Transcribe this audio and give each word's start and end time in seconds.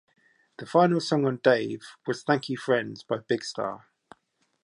The 0.57 0.65
final 0.65 0.99
song 0.99 1.27
on 1.27 1.37
"Dave" 1.43 1.85
was 2.07 2.23
"Thank 2.23 2.49
You 2.49 2.57
Friends" 2.57 3.03
by 3.03 3.19
Big 3.19 3.43
Star. 3.43 3.85